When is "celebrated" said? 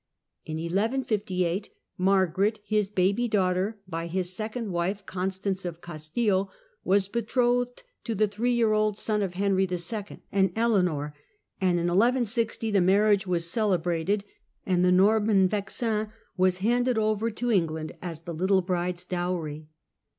13.51-14.25